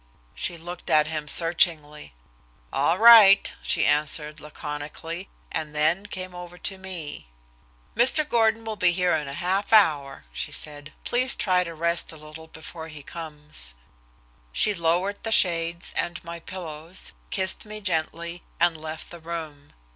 [0.33, 2.15] She looked at him searchingly.
[2.73, 7.27] "All right," she answered laconically, and then came over to me.
[7.95, 8.27] "Mr.
[8.27, 10.91] Gordon will be here in a half hour," she said.
[11.03, 13.75] "Please try to rest a little before he comes."
[14.51, 19.71] She lowered the shades, and my pillows, kissed me gently, and left the room.